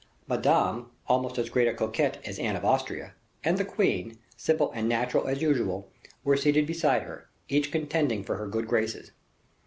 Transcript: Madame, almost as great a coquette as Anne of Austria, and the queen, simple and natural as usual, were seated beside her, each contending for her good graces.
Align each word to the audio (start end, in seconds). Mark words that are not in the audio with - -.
Madame, 0.27 0.89
almost 1.07 1.37
as 1.37 1.51
great 1.51 1.67
a 1.67 1.75
coquette 1.75 2.19
as 2.25 2.39
Anne 2.39 2.55
of 2.55 2.65
Austria, 2.65 3.13
and 3.43 3.59
the 3.59 3.63
queen, 3.63 4.17
simple 4.35 4.71
and 4.71 4.89
natural 4.89 5.27
as 5.27 5.43
usual, 5.43 5.91
were 6.23 6.35
seated 6.35 6.65
beside 6.65 7.03
her, 7.03 7.29
each 7.49 7.71
contending 7.71 8.23
for 8.23 8.37
her 8.37 8.47
good 8.47 8.67
graces. 8.67 9.11